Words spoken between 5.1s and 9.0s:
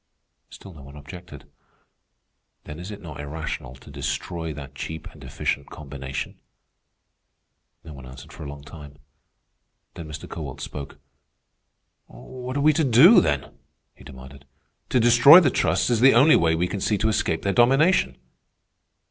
and efficient combination?" No one answered for a long time.